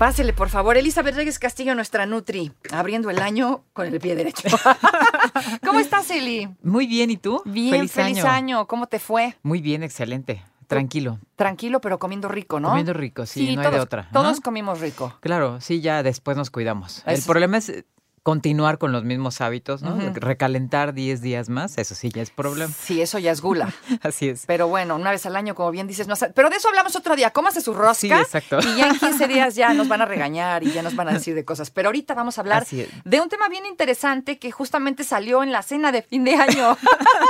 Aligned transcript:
Pásele, 0.00 0.32
por 0.32 0.48
favor. 0.48 0.78
Elizabeth 0.78 1.14
Reyes 1.14 1.38
Castillo, 1.38 1.74
nuestra 1.74 2.06
Nutri, 2.06 2.50
abriendo 2.72 3.10
el 3.10 3.18
año 3.18 3.64
con 3.74 3.86
el 3.86 4.00
pie 4.00 4.14
derecho. 4.14 4.48
¿Cómo 5.62 5.78
estás, 5.78 6.10
Eli? 6.10 6.48
Muy 6.62 6.86
bien, 6.86 7.10
¿y 7.10 7.18
tú? 7.18 7.42
Bien, 7.44 7.86
feliz, 7.86 8.24
año. 8.24 8.66
¿Cómo 8.66 8.86
te 8.86 8.98
fue? 8.98 9.36
Muy 9.42 9.60
bien, 9.60 9.82
excelente. 9.82 10.42
Tranquilo. 10.68 11.18
Tranquilo, 11.36 11.82
pero 11.82 11.98
comiendo 11.98 12.28
rico, 12.28 12.60
¿no? 12.60 12.68
Comiendo 12.68 12.94
rico, 12.94 13.26
sí, 13.26 13.54
no 13.54 13.60
hay 13.60 13.72
de 13.72 13.78
otra. 13.78 14.08
Todos 14.10 14.40
comimos 14.40 14.80
rico. 14.80 15.14
Claro, 15.20 15.60
sí, 15.60 15.82
ya 15.82 16.02
después 16.02 16.34
nos 16.34 16.48
cuidamos. 16.48 17.02
El 17.04 17.20
problema 17.20 17.58
es 17.58 17.84
continuar 18.22 18.76
con 18.78 18.92
los 18.92 19.02
mismos 19.04 19.40
hábitos, 19.40 19.80
¿no? 19.82 19.96
Recalentar 20.14 20.92
10 20.92 21.22
días 21.22 21.48
más, 21.48 21.78
eso 21.78 21.94
sí 21.94 22.10
ya 22.10 22.20
es 22.20 22.30
problema. 22.30 22.70
Sí, 22.72 23.00
eso 23.00 23.18
ya 23.18 23.32
es 23.32 23.40
gula. 23.40 23.72
Así 24.02 24.28
es. 24.28 24.44
Pero 24.46 24.68
bueno, 24.68 24.96
una 24.96 25.10
vez 25.10 25.24
al 25.24 25.36
año, 25.36 25.54
como 25.54 25.70
bien 25.70 25.86
dices, 25.86 26.06
no 26.06 26.16
sa- 26.16 26.30
pero 26.30 26.50
de 26.50 26.56
eso 26.56 26.68
hablamos 26.68 26.94
otro 26.96 27.16
día. 27.16 27.30
Cómase 27.30 27.60
su 27.62 27.72
rosca. 27.72 27.94
Sí, 28.00 28.10
exacto. 28.12 28.58
Y 28.60 28.76
ya 28.76 28.88
en 28.88 28.98
15 28.98 29.26
días 29.28 29.54
ya 29.54 29.72
nos 29.72 29.88
van 29.88 30.02
a 30.02 30.04
regañar 30.04 30.62
y 30.62 30.70
ya 30.70 30.82
nos 30.82 30.94
van 30.96 31.08
a 31.08 31.12
decir 31.14 31.34
de 31.34 31.44
cosas. 31.46 31.70
Pero 31.70 31.88
ahorita 31.88 32.12
vamos 32.14 32.36
a 32.36 32.42
hablar 32.42 32.66
de 33.04 33.20
un 33.20 33.28
tema 33.30 33.48
bien 33.48 33.64
interesante 33.64 34.38
que 34.38 34.50
justamente 34.52 35.02
salió 35.04 35.42
en 35.42 35.50
la 35.52 35.62
cena 35.62 35.90
de 35.90 36.02
fin 36.02 36.24
de 36.24 36.34
año. 36.34 36.76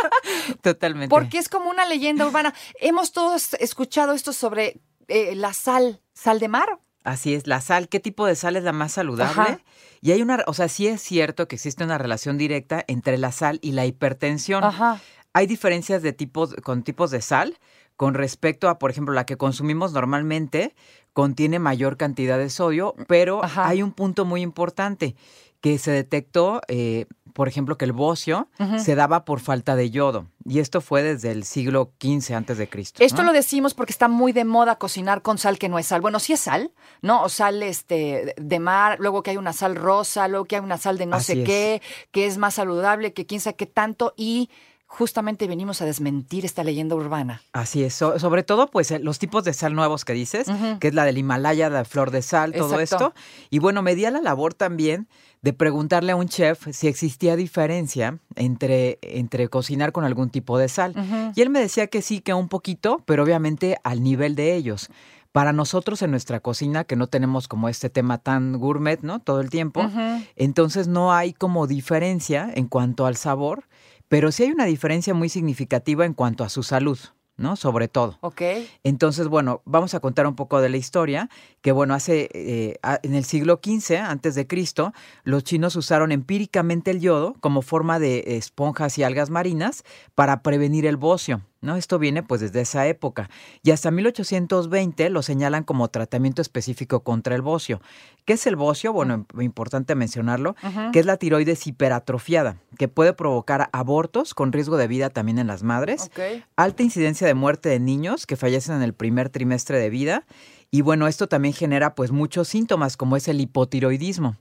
Totalmente. 0.62 1.08
Porque 1.08 1.38
es 1.38 1.48
como 1.48 1.70
una 1.70 1.84
leyenda 1.86 2.26
urbana. 2.26 2.52
Hemos 2.80 3.12
todos 3.12 3.54
escuchado 3.54 4.12
esto 4.12 4.32
sobre 4.32 4.80
eh, 5.08 5.34
la 5.34 5.52
sal, 5.52 6.00
sal 6.14 6.40
de 6.40 6.48
mar. 6.48 6.78
Así 7.02 7.34
es, 7.34 7.46
la 7.46 7.60
sal, 7.60 7.88
¿qué 7.88 7.98
tipo 8.00 8.26
de 8.26 8.34
sal 8.34 8.56
es 8.56 8.64
la 8.64 8.72
más 8.72 8.92
saludable? 8.92 9.40
Ajá. 9.40 9.60
Y 10.02 10.12
hay 10.12 10.22
una, 10.22 10.44
o 10.46 10.54
sea, 10.54 10.68
sí 10.68 10.86
es 10.86 11.00
cierto 11.00 11.48
que 11.48 11.56
existe 11.56 11.84
una 11.84 11.98
relación 11.98 12.36
directa 12.36 12.84
entre 12.88 13.16
la 13.18 13.32
sal 13.32 13.58
y 13.62 13.72
la 13.72 13.86
hipertensión. 13.86 14.64
Ajá. 14.64 15.00
Hay 15.32 15.46
diferencias 15.46 16.02
de 16.02 16.12
tipos, 16.12 16.54
con 16.62 16.82
tipos 16.82 17.10
de 17.10 17.22
sal 17.22 17.58
con 18.00 18.14
respecto 18.14 18.70
a, 18.70 18.78
por 18.78 18.90
ejemplo, 18.90 19.14
la 19.14 19.26
que 19.26 19.36
consumimos 19.36 19.92
normalmente 19.92 20.74
contiene 21.12 21.58
mayor 21.58 21.98
cantidad 21.98 22.38
de 22.38 22.48
sodio, 22.48 22.94
pero 23.08 23.44
Ajá. 23.44 23.68
hay 23.68 23.82
un 23.82 23.92
punto 23.92 24.24
muy 24.24 24.40
importante 24.40 25.16
que 25.60 25.76
se 25.76 25.90
detectó, 25.90 26.62
eh, 26.68 27.04
por 27.32 27.48
ejemplo, 27.48 27.76
que 27.76 27.84
el 27.84 27.92
bocio 27.92 28.48
se 28.78 28.94
daba 28.94 29.24
por 29.24 29.40
falta 29.40 29.76
de 29.76 29.90
yodo. 29.90 30.26
Y 30.44 30.58
esto 30.58 30.80
fue 30.80 31.02
desde 31.02 31.30
el 31.30 31.44
siglo 31.44 31.92
XV 32.00 32.34
antes 32.34 32.58
de 32.58 32.68
Cristo. 32.68 33.02
Esto 33.04 33.18
¿no? 33.18 33.28
lo 33.28 33.32
decimos 33.32 33.74
porque 33.74 33.92
está 33.92 34.08
muy 34.08 34.32
de 34.32 34.44
moda 34.44 34.76
cocinar 34.76 35.22
con 35.22 35.38
sal 35.38 35.58
que 35.58 35.68
no 35.68 35.78
es 35.78 35.86
sal. 35.86 36.00
Bueno, 36.00 36.18
sí 36.18 36.32
es 36.32 36.40
sal, 36.40 36.72
¿no? 37.02 37.22
O 37.22 37.28
sal 37.28 37.62
este, 37.62 38.34
de 38.36 38.58
mar, 38.58 38.98
luego 39.00 39.22
que 39.22 39.30
hay 39.30 39.36
una 39.36 39.52
sal 39.52 39.76
rosa, 39.76 40.28
luego 40.28 40.46
que 40.46 40.56
hay 40.56 40.62
una 40.62 40.78
sal 40.78 40.98
de 40.98 41.06
no 41.06 41.16
Así 41.16 41.34
sé 41.34 41.42
es. 41.42 41.46
qué, 41.46 41.82
que 42.10 42.26
es 42.26 42.38
más 42.38 42.54
saludable, 42.54 43.12
que 43.12 43.26
quién 43.26 43.40
sabe 43.40 43.56
qué 43.56 43.66
tanto. 43.66 44.14
Y 44.16 44.50
justamente 44.92 45.46
venimos 45.46 45.80
a 45.82 45.84
desmentir 45.84 46.44
esta 46.44 46.64
leyenda 46.64 46.96
urbana. 46.96 47.42
Así 47.52 47.84
es, 47.84 47.94
so- 47.94 48.18
sobre 48.18 48.42
todo 48.42 48.66
pues 48.66 48.90
eh, 48.90 48.98
los 48.98 49.20
tipos 49.20 49.44
de 49.44 49.52
sal 49.52 49.72
nuevos 49.72 50.04
que 50.04 50.12
dices, 50.14 50.48
que 50.80 50.88
es 50.88 50.94
la 50.94 51.04
del 51.04 51.16
Himalaya, 51.16 51.70
la 51.70 51.84
flor 51.84 52.10
de 52.10 52.22
sal, 52.22 52.52
todo 52.52 52.78
Exacto. 52.80 53.12
esto. 53.12 53.14
Y 53.50 53.60
bueno, 53.60 53.82
me 53.82 53.94
di 53.94 54.04
a 54.04 54.10
la 54.10 54.20
labor 54.20 54.52
también 54.52 55.06
de 55.42 55.52
preguntarle 55.52 56.10
a 56.12 56.16
un 56.16 56.28
chef 56.28 56.66
si 56.72 56.88
existía 56.88 57.36
diferencia 57.36 58.18
entre, 58.34 58.98
entre 59.02 59.48
cocinar 59.48 59.92
con 59.92 60.04
algún 60.04 60.28
tipo 60.28 60.58
de 60.58 60.68
sal. 60.68 60.92
Y 61.36 61.40
él 61.40 61.50
me 61.50 61.60
decía 61.60 61.86
que 61.86 62.02
sí, 62.02 62.20
que 62.20 62.34
un 62.34 62.48
poquito, 62.48 63.00
pero 63.06 63.22
obviamente 63.22 63.78
al 63.84 64.02
nivel 64.02 64.34
de 64.34 64.56
ellos. 64.56 64.90
Para 65.32 65.52
nosotros 65.52 66.02
en 66.02 66.10
nuestra 66.10 66.40
cocina, 66.40 66.82
que 66.82 66.96
no 66.96 67.06
tenemos 67.06 67.46
como 67.46 67.68
este 67.68 67.88
tema 67.90 68.18
tan 68.18 68.58
gourmet, 68.58 69.00
¿no? 69.02 69.20
Todo 69.20 69.40
el 69.40 69.48
tiempo, 69.50 69.88
entonces 70.34 70.88
no 70.88 71.12
hay 71.12 71.32
como 71.32 71.68
diferencia 71.68 72.50
en 72.52 72.66
cuanto 72.66 73.06
al 73.06 73.14
sabor, 73.16 73.62
pero 74.10 74.32
sí 74.32 74.42
hay 74.42 74.50
una 74.50 74.64
diferencia 74.64 75.14
muy 75.14 75.28
significativa 75.28 76.04
en 76.04 76.14
cuanto 76.14 76.42
a 76.42 76.48
su 76.48 76.64
salud, 76.64 76.98
¿no? 77.36 77.54
Sobre 77.54 77.86
todo. 77.86 78.18
¿Ok? 78.22 78.42
Entonces, 78.82 79.28
bueno, 79.28 79.62
vamos 79.64 79.94
a 79.94 80.00
contar 80.00 80.26
un 80.26 80.34
poco 80.34 80.60
de 80.60 80.68
la 80.68 80.76
historia, 80.78 81.30
que 81.60 81.70
bueno, 81.70 81.94
hace, 81.94 82.28
eh, 82.34 82.74
en 83.04 83.14
el 83.14 83.24
siglo 83.24 83.60
XV, 83.62 83.98
antes 83.98 84.34
de 84.34 84.48
Cristo, 84.48 84.92
los 85.22 85.44
chinos 85.44 85.76
usaron 85.76 86.10
empíricamente 86.10 86.90
el 86.90 86.98
yodo 86.98 87.36
como 87.38 87.62
forma 87.62 88.00
de 88.00 88.36
esponjas 88.36 88.98
y 88.98 89.04
algas 89.04 89.30
marinas 89.30 89.84
para 90.16 90.42
prevenir 90.42 90.86
el 90.86 90.96
bocio, 90.96 91.42
¿no? 91.60 91.76
Esto 91.76 91.98
viene 91.98 92.22
pues 92.22 92.40
desde 92.40 92.60
esa 92.60 92.86
época. 92.86 93.30
Y 93.62 93.70
hasta 93.70 93.90
1820 93.90 95.10
lo 95.10 95.22
señalan 95.22 95.64
como 95.64 95.88
tratamiento 95.88 96.42
específico 96.42 97.00
contra 97.00 97.34
el 97.34 97.42
bocio. 97.42 97.80
¿Qué 98.24 98.34
es 98.34 98.46
el 98.46 98.56
bocio? 98.56 98.92
Bueno, 98.92 99.26
importante 99.40 99.94
mencionarlo, 99.94 100.54
que 100.92 101.00
es 101.00 101.06
la 101.06 101.16
tiroides 101.16 101.66
hiperatrofiada, 101.66 102.56
que 102.78 102.88
puede 102.88 103.12
provocar 103.12 103.68
abortos 103.72 104.34
con 104.34 104.52
riesgo 104.52 104.76
de 104.76 104.88
vida 104.88 105.10
también 105.10 105.38
en 105.38 105.46
las 105.46 105.62
madres 105.62 106.10
alta 106.56 106.82
incidencia 106.82 107.26
de 107.26 107.34
muerte 107.34 107.68
de 107.68 107.80
niños 107.80 108.26
que 108.26 108.36
fallecen 108.36 108.76
en 108.76 108.82
el 108.82 108.94
primer 108.94 109.28
trimestre 109.30 109.78
de 109.78 109.90
vida. 109.90 110.24
Y 110.72 110.82
bueno, 110.82 111.08
esto 111.08 111.26
también 111.26 111.52
genera 111.52 111.96
pues 111.96 112.12
muchos 112.12 112.46
síntomas 112.46 112.96
como 112.96 113.16
es 113.16 113.26
el 113.26 113.40
hipotiroidismo, 113.40 114.36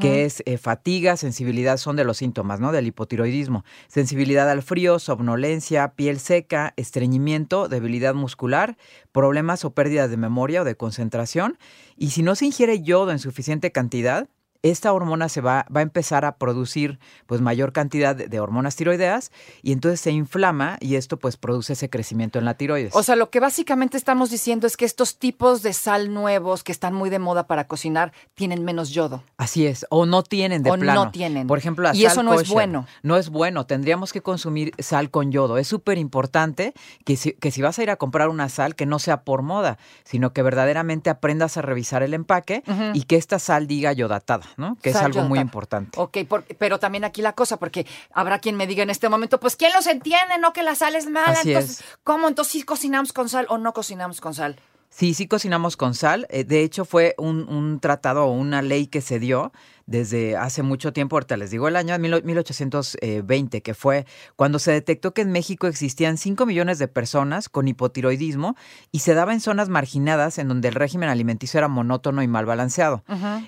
que 0.00 0.24
es 0.24 0.42
eh, 0.46 0.56
fatiga, 0.56 1.18
sensibilidad, 1.18 1.76
son 1.76 1.94
de 1.96 2.04
los 2.04 2.16
síntomas, 2.16 2.58
¿no? 2.58 2.72
Del 2.72 2.86
hipotiroidismo. 2.86 3.64
Sensibilidad 3.86 4.48
al 4.48 4.62
frío, 4.62 4.98
somnolencia, 4.98 5.92
piel 5.94 6.20
seca, 6.20 6.72
estreñimiento, 6.76 7.68
debilidad 7.68 8.14
muscular, 8.14 8.78
problemas 9.12 9.66
o 9.66 9.74
pérdidas 9.74 10.08
de 10.08 10.16
memoria 10.16 10.62
o 10.62 10.64
de 10.64 10.74
concentración. 10.74 11.58
Y 11.98 12.10
si 12.10 12.22
no 12.22 12.34
se 12.34 12.46
ingiere 12.46 12.80
yodo 12.80 13.10
en 13.10 13.18
suficiente 13.18 13.70
cantidad, 13.70 14.26
esta 14.62 14.92
hormona 14.92 15.28
se 15.28 15.40
va, 15.40 15.66
va 15.74 15.80
a 15.80 15.82
empezar 15.82 16.24
a 16.24 16.36
producir 16.36 16.98
pues 17.26 17.40
mayor 17.40 17.72
cantidad 17.72 18.16
de, 18.16 18.28
de 18.28 18.40
hormonas 18.40 18.76
tiroideas 18.76 19.30
y 19.62 19.72
entonces 19.72 20.00
se 20.00 20.10
inflama 20.10 20.78
y 20.80 20.96
esto 20.96 21.16
pues 21.16 21.36
produce 21.36 21.74
ese 21.74 21.88
crecimiento 21.88 22.38
en 22.38 22.44
la 22.44 22.54
tiroides. 22.54 22.94
O 22.94 23.02
sea, 23.02 23.16
lo 23.16 23.30
que 23.30 23.40
básicamente 23.40 23.96
estamos 23.96 24.30
diciendo 24.30 24.66
es 24.66 24.76
que 24.76 24.84
estos 24.84 25.18
tipos 25.18 25.62
de 25.62 25.72
sal 25.72 26.12
nuevos 26.12 26.64
que 26.64 26.72
están 26.72 26.94
muy 26.94 27.10
de 27.10 27.18
moda 27.18 27.46
para 27.46 27.66
cocinar 27.66 28.12
tienen 28.34 28.64
menos 28.64 28.90
yodo. 28.90 29.22
Así 29.36 29.66
es, 29.66 29.86
o 29.90 30.06
no 30.06 30.22
tienen 30.22 30.62
de 30.62 30.70
O 30.70 30.76
no 30.76 31.10
tienen. 31.10 31.46
Por 31.46 31.58
ejemplo, 31.58 31.84
la 31.84 31.94
Y 31.94 32.02
sal 32.02 32.12
eso 32.12 32.22
no 32.22 32.34
es 32.34 32.48
bueno. 32.48 32.86
No 33.02 33.16
es 33.16 33.28
bueno, 33.30 33.66
tendríamos 33.66 34.12
que 34.12 34.22
consumir 34.22 34.72
sal 34.78 35.10
con 35.10 35.30
yodo. 35.30 35.58
Es 35.58 35.68
súper 35.68 35.98
importante 35.98 36.74
que 37.04 37.16
si, 37.16 37.32
que 37.32 37.50
si 37.50 37.62
vas 37.62 37.78
a 37.78 37.82
ir 37.82 37.90
a 37.90 37.96
comprar 37.96 38.28
una 38.28 38.48
sal, 38.48 38.74
que 38.74 38.86
no 38.86 38.98
sea 38.98 39.22
por 39.22 39.42
moda, 39.42 39.78
sino 40.04 40.32
que 40.32 40.42
verdaderamente 40.42 41.10
aprendas 41.10 41.56
a 41.56 41.62
revisar 41.62 42.02
el 42.02 42.14
empaque 42.14 42.62
y 42.94 43.02
que 43.02 43.16
esta 43.16 43.38
sal 43.38 43.66
diga 43.66 43.92
yodatada, 43.92 44.44
¿no? 44.56 44.76
Que 44.82 44.90
es 44.90 44.96
algo 44.96 45.22
muy 45.22 45.38
importante. 45.38 45.98
Ok, 46.00 46.18
por- 46.28 46.44
pero 46.44 46.78
también 46.78 47.04
aquí 47.04 47.22
la 47.22 47.32
cosa, 47.34 47.58
porque 47.58 47.86
habrá 48.12 48.38
quien 48.38 48.56
me 48.56 48.66
diga 48.66 48.82
en 48.82 48.90
este 48.90 49.08
momento, 49.08 49.38
pues 49.40 49.56
¿quién 49.56 49.72
los 49.74 49.86
entiende? 49.86 50.38
No 50.40 50.52
que 50.52 50.62
la 50.62 50.74
sal 50.74 50.94
es 50.96 51.08
mala. 51.08 51.32
Así 51.38 51.52
entonces, 51.52 51.80
es. 51.80 51.98
¿cómo? 52.04 52.28
Entonces 52.28 52.52
sí 52.52 52.62
cocinamos 52.62 53.12
con 53.12 53.28
sal 53.28 53.46
o 53.48 53.58
no 53.58 53.72
cocinamos 53.72 54.20
con 54.20 54.34
sal. 54.34 54.56
Sí, 54.90 55.12
sí 55.14 55.28
cocinamos 55.28 55.76
con 55.76 55.94
sal. 55.94 56.26
Eh, 56.30 56.44
De 56.44 56.62
hecho, 56.62 56.84
fue 56.86 57.14
un, 57.18 57.46
un 57.48 57.78
tratado 57.78 58.24
o 58.24 58.32
una 58.32 58.62
ley 58.62 58.86
que 58.86 59.00
se 59.02 59.18
dio 59.18 59.52
desde 59.88 60.36
hace 60.36 60.62
mucho 60.62 60.92
tiempo, 60.92 61.16
ahorita 61.16 61.38
les 61.38 61.50
digo 61.50 61.66
el 61.66 61.74
año 61.74 61.98
mil- 61.98 62.22
1820, 62.22 63.62
que 63.62 63.74
fue 63.74 64.06
cuando 64.36 64.58
se 64.58 64.70
detectó 64.70 65.14
que 65.14 65.22
en 65.22 65.32
México 65.32 65.66
existían 65.66 66.18
5 66.18 66.44
millones 66.46 66.78
de 66.78 66.88
personas 66.88 67.48
con 67.48 67.68
hipotiroidismo 67.68 68.54
y 68.92 68.98
se 69.00 69.14
daba 69.14 69.32
en 69.32 69.40
zonas 69.40 69.70
marginadas 69.70 70.38
en 70.38 70.48
donde 70.48 70.68
el 70.68 70.74
régimen 70.74 71.08
alimenticio 71.08 71.56
era 71.58 71.68
monótono 71.68 72.22
y 72.22 72.28
mal 72.28 72.44
balanceado. 72.44 73.02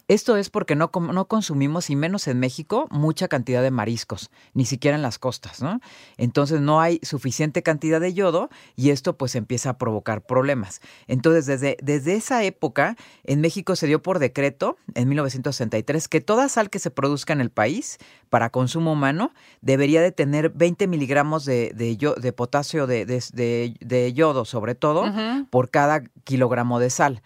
Esto 0.08 0.36
es 0.38 0.48
porque 0.48 0.74
no, 0.76 0.90
no 1.12 1.28
consumimos, 1.28 1.90
y 1.90 1.96
menos 1.96 2.26
en 2.26 2.38
México, 2.38 2.88
mucha 2.90 3.28
cantidad 3.28 3.62
de 3.62 3.70
mariscos, 3.70 4.30
ni 4.54 4.64
siquiera 4.64 4.96
en 4.96 5.02
las 5.02 5.18
costas, 5.18 5.60
¿no? 5.60 5.80
Entonces 6.16 6.62
no 6.62 6.80
hay 6.80 7.00
suficiente 7.02 7.62
cantidad 7.62 8.00
de 8.00 8.14
yodo 8.14 8.48
y 8.76 8.90
esto 8.90 9.16
pues 9.18 9.34
empieza 9.34 9.70
a 9.70 9.78
provocar 9.78 10.22
problemas. 10.22 10.80
Entonces 11.06 11.44
desde, 11.44 11.76
desde 11.82 12.14
esa 12.14 12.42
época 12.44 12.96
en 13.24 13.42
México 13.42 13.76
se 13.76 13.86
dio 13.86 14.02
por 14.02 14.18
decreto 14.18 14.78
en 14.94 15.08
1963 15.10 16.08
que 16.08 16.20
toda 16.30 16.48
sal 16.48 16.70
que 16.70 16.78
se 16.78 16.92
produzca 16.92 17.32
en 17.32 17.40
el 17.40 17.50
país 17.50 17.98
para 18.28 18.50
consumo 18.50 18.92
humano 18.92 19.32
debería 19.62 20.00
de 20.00 20.12
tener 20.12 20.50
20 20.50 20.86
miligramos 20.86 21.44
de, 21.44 21.72
de, 21.74 21.96
yo- 21.96 22.14
de 22.14 22.32
potasio 22.32 22.86
de, 22.86 23.04
de- 23.04 23.24
de- 23.32 23.74
de 23.80 24.12
yodo 24.12 24.44
sobre 24.44 24.76
todo 24.76 25.02
por 25.50 25.70
cada 25.70 26.04
kilogramo 26.22 26.78
de 26.78 26.90
sal. 26.90 27.20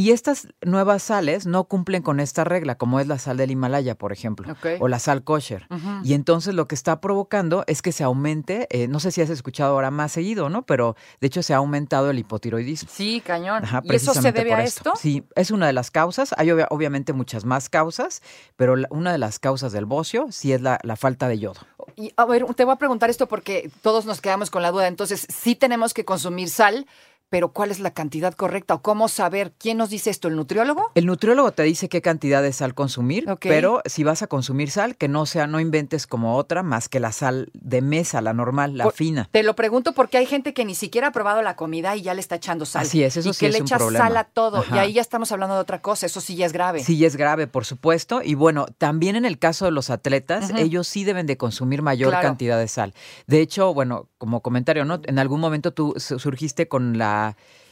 Y 0.00 0.12
estas 0.12 0.46
nuevas 0.64 1.02
sales 1.02 1.44
no 1.44 1.64
cumplen 1.64 2.02
con 2.04 2.20
esta 2.20 2.44
regla, 2.44 2.76
como 2.76 3.00
es 3.00 3.08
la 3.08 3.18
sal 3.18 3.36
del 3.36 3.50
Himalaya, 3.50 3.96
por 3.96 4.12
ejemplo, 4.12 4.54
o 4.78 4.86
la 4.86 5.00
sal 5.00 5.24
kosher. 5.24 5.66
Y 6.04 6.14
entonces 6.14 6.54
lo 6.54 6.68
que 6.68 6.76
está 6.76 7.00
provocando 7.00 7.64
es 7.66 7.82
que 7.82 7.90
se 7.90 8.04
aumente, 8.04 8.68
eh, 8.70 8.86
no 8.86 9.00
sé 9.00 9.10
si 9.10 9.22
has 9.22 9.28
escuchado 9.28 9.72
ahora 9.72 9.90
más 9.90 10.12
seguido, 10.12 10.50
¿no? 10.50 10.62
Pero 10.62 10.94
de 11.20 11.26
hecho 11.26 11.42
se 11.42 11.52
ha 11.52 11.56
aumentado 11.56 12.10
el 12.10 12.18
hipotiroidismo. 12.20 12.88
Sí, 12.92 13.20
cañón. 13.26 13.64
Ajá, 13.64 13.80
¿Y 13.82 13.92
eso 13.92 14.14
se 14.14 14.30
debe 14.30 14.54
a 14.54 14.62
esto. 14.62 14.90
esto? 14.90 15.00
Sí, 15.02 15.24
es 15.34 15.50
una 15.50 15.66
de 15.66 15.72
las 15.72 15.90
causas. 15.90 16.32
Hay 16.38 16.48
obvia- 16.52 16.68
obviamente 16.70 17.12
muchas 17.12 17.44
más 17.44 17.68
causas, 17.68 18.22
pero 18.54 18.76
la- 18.76 18.86
una 18.92 19.10
de 19.10 19.18
las 19.18 19.40
causas 19.40 19.72
del 19.72 19.84
bocio 19.86 20.28
sí 20.30 20.52
es 20.52 20.60
la, 20.62 20.78
la 20.84 20.94
falta 20.94 21.26
de 21.26 21.40
yodo. 21.40 21.58
Y 21.96 22.12
a 22.16 22.24
ver, 22.24 22.44
te 22.54 22.64
voy 22.64 22.74
a 22.74 22.76
preguntar 22.76 23.10
esto 23.10 23.26
porque 23.26 23.68
todos 23.82 24.04
nos 24.06 24.20
quedamos 24.20 24.48
con 24.50 24.62
la 24.62 24.70
duda. 24.70 24.86
Entonces, 24.86 25.26
sí 25.28 25.56
tenemos 25.56 25.92
que 25.92 26.04
consumir 26.04 26.50
sal, 26.50 26.86
pero 27.30 27.52
¿cuál 27.52 27.70
es 27.70 27.80
la 27.80 27.92
cantidad 27.92 28.34
correcta? 28.34 28.74
¿O 28.74 28.82
cómo 28.82 29.08
saber? 29.08 29.52
¿Quién 29.58 29.78
nos 29.78 29.90
dice 29.90 30.10
esto? 30.10 30.28
¿El 30.28 30.36
nutriólogo? 30.36 30.90
El 30.94 31.06
nutriólogo 31.06 31.52
te 31.52 31.62
dice 31.62 31.88
qué 31.88 32.00
cantidad 32.02 32.42
de 32.42 32.52
sal 32.52 32.74
consumir, 32.74 33.26
pero 33.40 33.82
si 33.86 34.04
vas 34.04 34.22
a 34.22 34.26
consumir 34.26 34.70
sal, 34.70 34.96
que 34.96 35.08
no 35.08 35.26
sea, 35.26 35.46
no 35.46 35.60
inventes 35.60 36.06
como 36.06 36.36
otra 36.36 36.62
más 36.62 36.88
que 36.88 37.00
la 37.00 37.12
sal 37.12 37.50
de 37.54 37.82
mesa, 37.82 38.20
la 38.20 38.32
normal, 38.32 38.76
la 38.76 38.84
Por- 38.84 38.92
fina. 38.94 39.28
Te 39.30 39.42
lo 39.42 39.54
pregunto 39.54 39.92
porque 39.92 40.16
hay 40.18 40.26
gente 40.26 40.54
que 40.54 40.64
ni 40.64 40.74
siquiera 40.74 41.08
ha 41.08 41.12
probado 41.12 41.42
la 41.42 41.56
comida 41.56 41.96
y 41.96 42.02
ya 42.02 42.14
le 42.14 42.20
está 42.20 42.36
echando 42.36 42.64
sal. 42.66 42.82
Así 42.82 43.02
es, 43.02 43.16
eso 43.16 43.28
y 43.30 43.32
sí 43.34 43.40
que 43.40 43.46
es 43.46 43.52
le 43.52 43.58
echa 43.60 43.78
sal 43.78 44.16
a 44.16 44.24
todo. 44.24 44.64
Y 44.72 44.78
ahí 44.78 44.92
ya 44.94 45.02
estamos 45.02 45.30
hablando 45.32 45.54
de 45.56 45.60
otra 45.60 45.82
cosa. 45.82 46.06
Eso 46.06 46.20
sí 46.20 46.36
ya 46.36 46.46
es 46.46 46.52
grave. 46.52 46.82
Sí, 46.82 47.04
es 47.04 47.16
grave, 47.16 47.46
por 47.46 47.64
supuesto. 47.64 48.20
Y 48.22 48.34
bueno, 48.34 48.66
también 48.78 49.16
en 49.16 49.24
el 49.24 49.38
caso 49.38 49.64
de 49.64 49.70
los 49.70 49.90
atletas, 49.90 50.50
ellos 50.56 50.86
sí 50.88 51.04
deben 51.04 51.26
de 51.26 51.36
consumir 51.36 51.82
mayor 51.82 52.10
Claro. 52.10 52.26
cantidad 52.28 52.58
de 52.58 52.68
sal. 52.68 52.94
De 53.26 53.40
hecho, 53.40 53.74
bueno, 53.74 54.08
como 54.18 54.40
comentario, 54.40 54.84
¿no? 54.84 55.00
En 55.04 55.18
algún 55.18 55.40
momento 55.40 55.72
tú 55.72 55.94
su- 55.98 56.18
surgiste 56.18 56.68
con 56.68 56.96
la... 56.98 57.17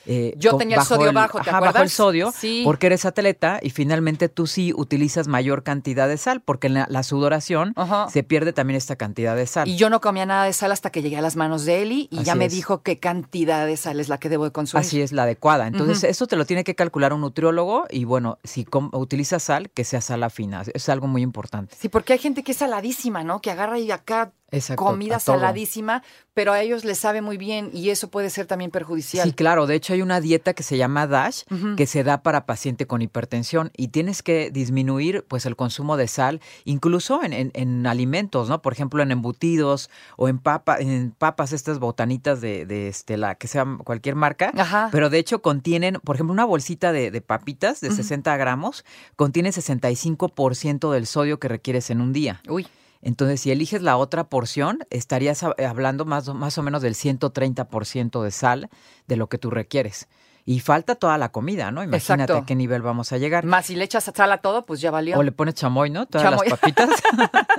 eh, 0.08 0.34
Yo 0.38 0.56
tenía 0.56 0.76
el 0.76 0.84
sodio 0.84 1.12
bajo, 1.12 1.40
¿te 1.40 1.50
ajá, 1.50 1.58
bajo 1.58 1.64
el 1.64 1.69
acuerdas? 1.70 1.93
sodio, 1.93 2.31
Sí. 2.32 2.62
porque 2.64 2.87
eres 2.87 3.04
atleta 3.04 3.58
y 3.60 3.70
finalmente 3.70 4.28
tú 4.28 4.46
sí 4.46 4.72
utilizas 4.72 5.26
mayor 5.26 5.64
cantidad 5.64 6.06
de 6.08 6.16
sal, 6.16 6.40
porque 6.40 6.69
en 6.69 6.75
la, 6.75 6.87
la 6.88 7.02
sudoración 7.02 7.72
Ajá. 7.75 8.08
se 8.08 8.22
pierde 8.22 8.52
también 8.52 8.76
esta 8.76 8.94
cantidad 8.94 9.34
de 9.34 9.48
sal. 9.48 9.66
Y 9.66 9.75
yo 9.76 9.90
no 9.90 10.00
comía 10.00 10.25
nada 10.25 10.44
de 10.44 10.52
sal 10.52 10.70
hasta 10.70 10.90
que 10.90 11.02
llegué 11.02 11.16
a 11.16 11.22
las 11.22 11.34
manos 11.34 11.64
de 11.64 11.82
Eli 11.82 12.06
y 12.12 12.22
ya 12.22 12.37
me 12.37 12.48
dijo 12.48 12.82
qué 12.84 13.00
cantidad 13.00 13.66
de 13.66 13.76
sal 13.76 13.98
es 13.98 14.08
la 14.08 14.19
que 14.19 14.28
debo 14.28 14.44
de 14.44 14.52
consumir. 14.52 14.87
Así 14.87 15.02
es, 15.02 15.10
la 15.10 15.25
adecuada. 15.25 15.66
Entonces, 15.66 16.04
eso 16.04 16.28
te 16.28 16.37
lo 16.37 16.44
tiene 16.44 16.62
que 16.62 16.76
calcular 16.76 17.12
un 17.12 17.22
nutriólogo 17.22 17.87
y 17.90 18.04
bueno, 18.04 18.38
si 18.44 18.64
utilizas 18.93 19.43
sal, 19.43 19.70
que 19.70 19.82
sea 19.82 20.00
sal 20.00 20.31
fina. 20.31 20.62
Es 20.72 20.88
algo 20.88 21.08
muy 21.08 21.22
importante. 21.22 21.75
Sí, 21.76 21.88
porque 21.88 22.12
hay 22.12 22.20
gente 22.20 22.44
que 22.44 22.52
es 22.52 22.58
saladísima, 22.58 23.25
¿no? 23.25 23.40
Que 23.40 23.50
agarra 23.50 23.78
y 23.81 23.90
acá 23.90 24.32
Exacto, 24.52 24.84
comida 24.84 25.19
saladísima, 25.19 26.02
pero 26.32 26.52
a 26.52 26.60
ellos 26.62 26.84
les 26.84 26.98
sabe 26.98 27.20
muy 27.20 27.37
bien 27.37 27.70
y 27.72 27.90
eso 27.90 28.08
puede 28.10 28.31
ser 28.31 28.46
también 28.46 28.70
perjudicial. 28.70 29.26
Sí, 29.28 29.34
claro. 29.34 29.66
De 29.66 29.75
hecho, 29.75 29.93
hay 29.93 30.02
una 30.02 30.20
dieta 30.20 30.54
que 30.54 30.62
se 30.62 30.76
llama 30.76 31.06
DASH 31.08 31.43
que 31.76 31.87
se 31.87 32.04
da 32.04 32.22
para 32.22 32.46
paciente 32.46 32.87
con 32.87 33.02
hipertensión 33.02 33.72
y 33.76 33.88
tienes 33.88 34.22
que 34.22 34.50
disminuir 34.52 35.25
pues 35.26 35.46
el 35.46 35.56
consumo 35.56 35.96
de 35.96 36.06
sal, 36.06 36.40
incluso 36.64 37.25
en, 37.25 37.32
en- 37.32 37.50
en 37.54 37.87
alimentos, 37.88 38.48
¿no? 38.48 38.62
Por 38.62 38.72
ejemplo, 38.72 39.02
en 39.02 39.10
embutidos 39.10 39.90
o 40.16 40.28
en, 40.28 40.38
papa, 40.38 40.76
en 40.78 41.10
papas, 41.10 41.52
estas 41.52 41.78
botanitas 41.81 42.40
de, 42.40 42.66
de 42.66 42.87
este, 42.88 43.16
la 43.16 43.34
que 43.34 43.48
sea 43.48 43.66
cualquier 43.84 44.14
marca. 44.14 44.52
Ajá. 44.56 44.90
Pero 44.93 45.10
de 45.10 45.19
hecho 45.19 45.43
contienen, 45.43 45.94
por 46.04 46.14
ejemplo, 46.16 46.32
una 46.32 46.44
bolsita 46.44 46.93
de, 46.93 47.10
de 47.10 47.20
papitas 47.20 47.81
de 47.81 47.88
Ujú. 47.88 47.96
60 47.96 48.37
gramos 48.37 48.84
contiene 49.16 49.50
65% 49.50 50.93
del 50.93 51.06
sodio 51.06 51.38
que 51.40 51.48
requieres 51.48 51.90
en 51.90 52.00
un 52.00 52.12
día. 52.12 52.40
Uy, 52.48 52.66
Entonces, 53.06 53.41
si 53.41 53.53
eliges 53.53 53.82
la 53.82 53.97
otra 53.99 54.29
porción, 54.29 54.81
estarías 54.91 55.44
hab- 55.44 55.55
hablando 55.64 56.05
más, 56.05 56.29
más 56.35 56.58
o 56.58 56.62
menos 56.64 56.82
del 56.82 56.97
130% 56.97 58.20
de 58.25 58.32
sal 58.32 58.69
de 59.06 59.17
lo 59.17 59.29
que 59.29 59.38
tú 59.38 59.50
requieres. 59.50 60.08
Y 60.48 60.60
falta 60.60 60.94
toda 60.94 61.19
la 61.19 61.32
comida, 61.32 61.72
¿no? 61.72 61.82
Imagínate 61.82 62.22
Exacto. 62.22 62.37
a 62.37 62.46
qué 62.46 62.54
nivel 62.54 62.81
vamos 62.81 63.10
a 63.12 63.19
llegar. 63.19 63.44
más 63.44 63.66
si 63.66 63.75
le 63.75 63.82
echas 63.84 64.04
sal 64.14 64.31
a 64.31 64.38
todo, 64.38 64.64
pues 64.64 64.81
ya 64.81 64.93
valió. 64.93 65.19
O 65.19 65.22
le 65.25 65.32
pones 65.32 65.56
chamoy, 65.56 65.90
¿no? 65.90 66.06
Todas 66.06 66.31
Chamoy. 66.31 66.48
las 66.48 66.58
papitas. 66.60 66.88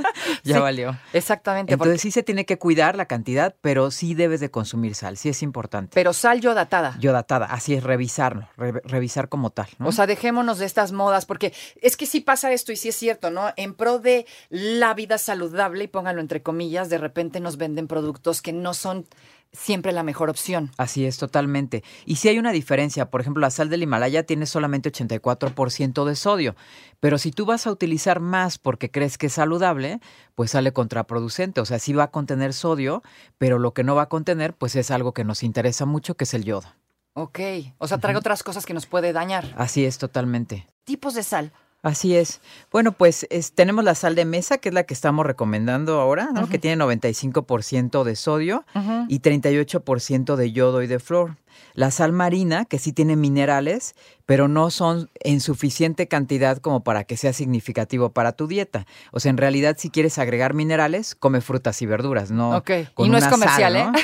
ya 0.44 0.56
Sí, 0.56 0.62
valió. 0.62 0.98
Exactamente. 1.14 1.74
Entonces 1.74 1.94
porque- 1.96 2.02
sí 2.02 2.12
se 2.12 2.24
tiene 2.24 2.46
que 2.46 2.58
cuidar 2.58 2.96
la 2.96 3.06
cantidad, 3.06 3.56
pero 3.62 3.92
sí 3.92 4.14
debes 4.14 4.40
de 4.40 4.50
consumir 4.52 4.96
sal, 4.96 5.18
sí 5.18 5.28
es 5.30 5.44
importante. 5.44 5.92
pero 5.94 6.14
sal 6.14 6.40
yodatada. 6.40 6.96
Yodatada, 7.00 7.48
así 7.48 7.74
es, 7.74 7.84
revisarlo, 7.84 8.48
re- 8.56 8.82
revisar 8.86 9.28
como 9.30 9.50
tal. 9.50 9.68
¿no? 9.80 9.90
O 9.90 9.92
sea, 9.92 10.08
dejémonos 10.08 10.58
de 10.60 10.66
estas 10.66 10.94
modas, 10.94 11.26
porque 11.26 11.54
es 11.82 11.98
que 11.98 12.06
sí 12.06 12.22
pasa 12.22 12.52
esto 12.54 12.72
y 12.72 12.78
sí 12.78 12.88
es 12.90 12.96
cierto, 12.96 13.32
¿no? 13.32 13.52
En 13.58 13.74
pro 13.74 14.00
de 14.00 14.26
la 14.50 14.94
vida 14.94 15.18
saludable, 15.18 15.84
y 15.84 15.88
pónganlo 15.88 16.22
entre 16.22 16.42
comillas, 16.42 16.90
de 16.90 17.00
repente 17.00 17.42
nos 17.42 17.58
venden 17.58 17.88
productos 17.88 18.42
que 18.42 18.54
no 18.54 18.74
son 18.74 19.06
siempre 19.52 19.92
la 19.92 20.04
mejor 20.04 20.30
opción. 20.30 20.72
Así 20.78 21.06
es, 21.06 21.18
totalmente. 21.18 21.84
Y 22.06 22.18
sí 22.18 22.30
hay 22.30 22.40
una 22.40 22.52
diferencia. 22.52 23.10
Por 23.10 23.22
ejemplo, 23.22 23.42
la 23.42 23.50
sal 23.50 23.70
del 23.70 23.84
Himalaya 23.84 24.24
tiene 24.24 24.46
solamente 24.46 24.92
84% 24.92 26.06
de 26.06 26.16
sodio. 26.16 26.56
Pero 27.00 27.18
si 27.18 27.32
tú 27.32 27.46
vas 27.46 27.68
a 27.68 27.72
utilizar 27.72 28.20
más 28.20 28.58
porque 28.58 28.92
crees 28.92 29.18
que 29.18 29.28
es 29.28 29.34
saludable, 29.34 30.00
pues 30.36 30.52
sale 30.52 30.74
contraproducente. 30.74 31.62
O 31.62 31.66
sea, 31.66 31.80
sí 31.80 31.94
va 31.94 32.04
a 32.04 32.12
contener 32.12 32.54
sodio, 32.54 33.04
pero 33.38 33.60
lo 33.60 33.74
que 33.74 33.84
no 33.84 33.96
va 33.96 34.04
a 34.04 34.10
contener, 34.10 34.54
pues 34.54 34.76
es 34.76 34.92
algo 34.92 35.14
que 35.14 35.24
nos 35.24 35.44
interesa 35.44 35.86
mucho, 35.86 36.16
que 36.16 36.26
es 36.26 36.34
el 36.34 36.44
yodo. 36.44 36.68
Ok. 37.14 37.40
O 37.80 37.88
sea, 37.88 37.98
trae 37.98 38.16
otras 38.16 38.44
cosas 38.44 38.66
que 38.66 38.74
nos 38.74 38.86
puede 38.86 39.12
dañar. 39.12 39.54
Así 39.58 39.86
es, 39.86 39.98
totalmente. 39.98 40.68
Tipos 40.84 41.16
de 41.16 41.24
sal. 41.24 41.52
Así 41.84 42.16
es. 42.16 42.42
Bueno, 42.72 42.92
pues 42.92 43.28
es- 43.30 43.54
tenemos 43.54 43.84
la 43.84 43.96
sal 43.96 44.16
de 44.16 44.26
mesa, 44.26 44.58
que 44.58 44.70
es 44.70 44.76
la 44.76 44.84
que 44.84 44.94
estamos 44.94 45.26
recomendando 45.26 46.00
ahora, 46.02 46.30
¿no? 46.34 46.50
que 46.50 46.58
tiene 46.60 46.76
95% 46.76 48.04
de 48.04 48.16
sodio 48.16 48.66
Ujú. 48.76 49.06
y 49.08 49.20
38% 49.20 50.36
de 50.36 50.52
yodo 50.52 50.82
y 50.82 50.88
de 50.88 51.00
flor. 51.00 51.38
La 51.74 51.92
sal 51.92 52.12
marina, 52.12 52.66
que 52.66 52.80
sí 52.80 52.92
tiene 52.92 53.16
minerales, 53.16 53.96
pero 54.26 54.48
no 54.48 54.72
son 54.72 55.10
en 55.22 55.40
suficiente 55.40 56.08
cantidad 56.08 56.58
como 56.58 56.84
para 56.84 57.04
que 57.06 57.18
sea 57.18 57.34
significativo 57.34 58.12
para 58.12 58.34
tu 58.34 58.48
dieta. 58.48 58.86
O 59.12 59.20
sea, 59.20 59.30
en 59.30 59.38
realidad, 59.38 59.76
si 59.80 59.90
quieres 59.90 60.18
agregar 60.18 60.54
minerales, 60.54 61.16
come 61.16 61.42
frutas 61.42 61.82
y 61.82 61.86
verduras, 61.86 62.32
¿no? 62.32 62.58
Ok. 62.58 62.72
con 62.94 63.06
Y 63.08 63.10
no 63.10 63.18
es 63.18 63.28
comercial, 63.28 63.74
sal, 63.74 63.92
¿no? 63.94 64.00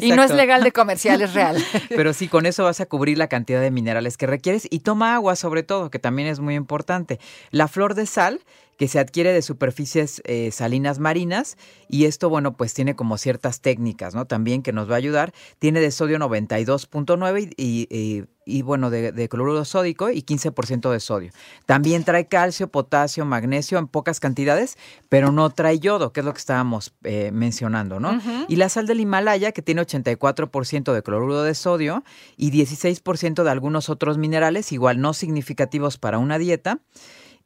Y 0.00 0.12
no 0.12 0.22
es 0.22 0.30
legal 0.30 0.62
de 0.62 0.72
comercial, 0.72 1.22
es 1.22 1.34
real. 1.34 1.56
Pero 1.88 2.12
sí, 2.12 2.28
con 2.28 2.46
eso 2.46 2.64
vas 2.64 2.80
a 2.80 2.86
cubrir 2.86 3.18
la 3.18 3.28
cantidad 3.28 3.60
de 3.60 3.70
minerales 3.70 4.16
que 4.16 4.26
requieres 4.26 4.66
y 4.70 4.80
toma 4.80 5.14
agua 5.14 5.36
sobre 5.36 5.62
todo, 5.62 5.90
que 5.90 5.98
también 5.98 6.28
es 6.28 6.40
muy 6.40 6.54
importante. 6.54 7.18
La 7.50 7.68
flor 7.68 7.94
de 7.94 8.06
sal, 8.06 8.40
que 8.78 8.88
se 8.88 8.98
adquiere 8.98 9.32
de 9.32 9.42
superficies 9.42 10.22
eh, 10.24 10.50
salinas 10.52 10.98
marinas 10.98 11.56
y 11.88 12.06
esto, 12.06 12.28
bueno, 12.30 12.56
pues 12.56 12.74
tiene 12.74 12.96
como 12.96 13.18
ciertas 13.18 13.60
técnicas, 13.60 14.14
¿no? 14.14 14.26
También 14.26 14.62
que 14.62 14.72
nos 14.72 14.88
va 14.90 14.94
a 14.94 14.98
ayudar. 14.98 15.32
Tiene 15.58 15.80
de 15.80 15.90
sodio 15.90 16.18
92.9 16.18 17.52
y, 17.56 17.86
y- 17.90 18.24
y, 18.44 18.62
bueno, 18.62 18.90
de, 18.90 19.12
de 19.12 19.28
cloruro 19.28 19.64
sódico 19.64 20.10
y 20.10 20.22
15% 20.22 20.90
de 20.90 20.98
sodio. 20.98 21.30
También 21.64 22.02
trae 22.02 22.26
calcio, 22.26 22.66
potasio, 22.66 23.24
magnesio 23.24 23.78
en 23.78 23.86
pocas 23.86 24.18
cantidades, 24.18 24.76
pero 25.08 25.30
no 25.30 25.48
trae 25.50 25.78
yodo, 25.78 26.12
que 26.12 26.20
es 26.20 26.26
lo 26.26 26.32
que 26.32 26.40
estábamos 26.40 26.92
eh, 27.04 27.30
mencionando, 27.32 28.00
¿no? 28.00 28.20
Y 28.48 28.56
la 28.56 28.68
sal 28.68 28.88
del 28.88 28.98
Himalaya, 28.98 29.52
que 29.52 29.62
tiene 29.62 29.82
84% 29.82 30.92
de 30.92 31.02
cloruro 31.04 31.42
de 31.44 31.54
sodio 31.54 32.02
y 32.36 32.50
16% 32.50 33.44
de 33.44 33.50
algunos 33.50 33.88
otros 33.88 34.18
minerales, 34.18 34.72
igual 34.72 35.00
no 35.00 35.14
significativos 35.14 35.96
para 35.98 36.18
una 36.18 36.36
dieta. 36.38 36.80